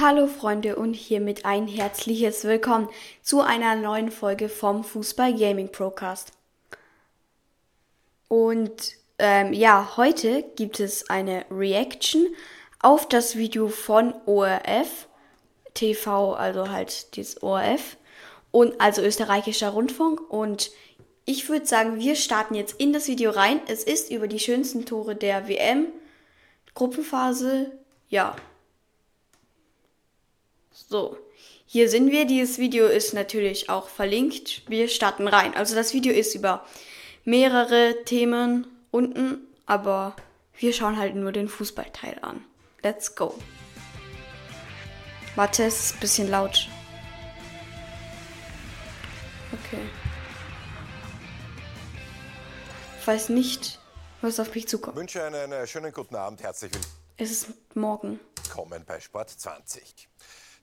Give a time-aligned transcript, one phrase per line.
[0.00, 2.88] Hallo Freunde und hiermit ein herzliches Willkommen
[3.20, 6.32] zu einer neuen Folge vom Fußball Gaming Procast.
[8.26, 12.26] Und ähm, ja, heute gibt es eine Reaction
[12.78, 15.06] auf das Video von ORF
[15.74, 17.98] TV, also halt dieses ORF
[18.52, 20.70] und also österreichischer Rundfunk und
[21.26, 23.60] ich würde sagen, wir starten jetzt in das Video rein.
[23.68, 25.88] Es ist über die schönsten Tore der WM
[26.74, 27.70] Gruppenphase.
[28.08, 28.34] Ja,
[30.72, 31.16] so,
[31.66, 32.24] hier sind wir.
[32.24, 34.68] Dieses Video ist natürlich auch verlinkt.
[34.68, 35.54] Wir starten rein.
[35.54, 36.64] Also das Video ist über
[37.24, 40.16] mehrere Themen unten, aber
[40.58, 42.44] wir schauen halt nur den Fußballteil an.
[42.82, 43.38] Let's go.
[45.36, 46.68] Warte, es ist ein bisschen laut.
[49.52, 49.82] Okay.
[53.00, 53.78] Ich weiß nicht,
[54.20, 54.96] was auf mich zukommt.
[54.96, 56.42] Ich wünsche einen schönen guten Abend.
[56.42, 56.94] Herzlich willkommen.
[57.16, 58.20] Es ist morgen.
[58.44, 60.08] Willkommen bei Sport 20.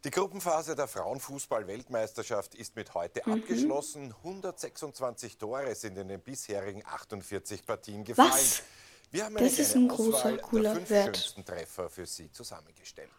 [0.08, 3.34] Die Gruppenphase der Frauenfußball-Weltmeisterschaft ist mit heute mhm.
[3.34, 4.16] abgeschlossen.
[4.24, 8.30] 126 Tore sind in den bisherigen 48 Partien gefallen.
[8.32, 8.64] Was?
[9.12, 11.18] Wir haben das ist ein großer, cooler der fünf Wert.
[11.18, 13.12] schönsten Treffer für Sie zusammengestellt.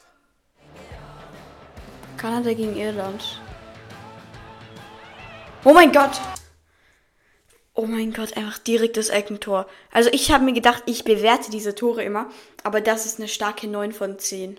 [2.17, 3.42] Kanada gegen Irland.
[5.67, 6.19] Oh mein Gott!
[7.75, 9.67] Oh mein Gott, einfach direkt das Eckentor.
[9.92, 12.30] Also ich habe mir gedacht, ich bewerte diese Tore immer,
[12.62, 14.58] aber das ist eine starke 9 von 10.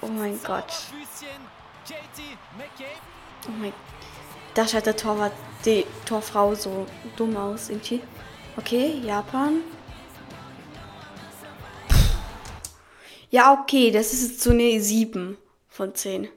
[0.00, 0.72] Oh mein Gott.
[3.46, 3.72] Oh mein
[4.54, 5.32] Da schaut der Torwart,
[5.64, 8.02] die Torfrau so dumm aus irgendwie.
[8.56, 9.62] Okay, Japan.
[13.30, 16.28] Ja, okay, das ist jetzt so eine 7 von 10.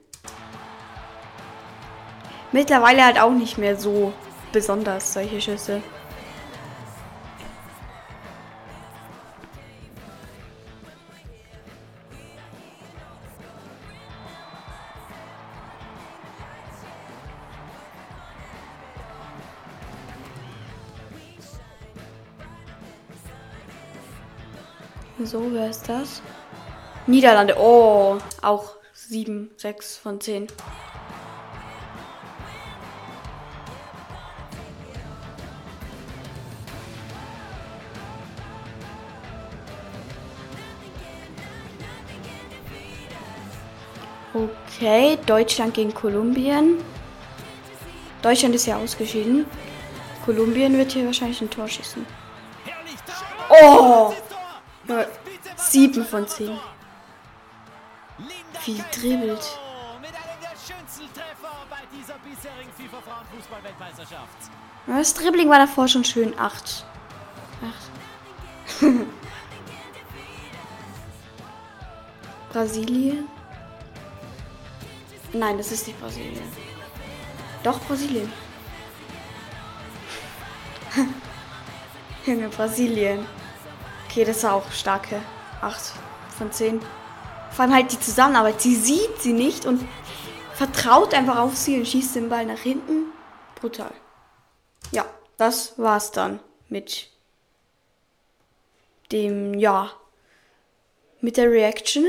[2.52, 4.14] Mittlerweile halt auch nicht mehr so
[4.52, 5.82] besonders solche Schüsse.
[25.20, 26.22] So, wer ist das?
[27.06, 27.56] Niederlande.
[27.58, 30.48] Oh, auch 7, 6 von 10.
[44.34, 46.84] Okay, Deutschland gegen Kolumbien.
[48.24, 49.46] Deutschland ist ja ausgeschieden.
[50.26, 52.04] Kolumbien wird hier wahrscheinlich ein Tor schießen.
[53.50, 54.14] Oh!
[55.56, 56.60] 7 von 10.
[58.66, 59.60] Wie dribbelt.
[64.88, 66.38] Das Dribbling war davor schon schön.
[66.38, 66.86] 8.
[68.82, 69.08] 8.
[72.52, 73.28] Brasilien?
[75.32, 76.44] Nein, das ist nicht Brasilien.
[77.64, 78.32] Doch, Brasilien.
[82.26, 83.26] Junge, Brasilien.
[84.14, 85.20] Okay, das war auch starke
[85.62, 85.82] 8
[86.38, 86.80] von 10.
[87.50, 88.62] Vor allem halt die Zusammenarbeit.
[88.62, 89.84] Sie sieht sie nicht und
[90.54, 93.08] vertraut einfach auf sie und schießt den Ball nach hinten.
[93.60, 93.92] Brutal.
[94.92, 95.04] Ja,
[95.38, 97.10] das war's dann mit
[99.12, 99.92] dem, ja,
[101.20, 102.06] mit der Reaction.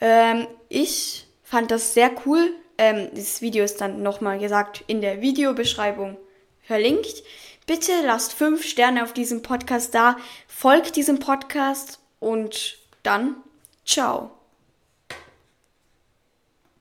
[0.00, 2.52] Ähm, ich fand das sehr cool.
[2.78, 6.16] Ähm, dieses Video ist dann nochmal gesagt in der Videobeschreibung
[6.62, 7.24] verlinkt.
[7.68, 13.36] Bitte lasst fünf Sterne auf diesem Podcast da, folgt diesem Podcast und dann
[13.84, 14.37] ciao.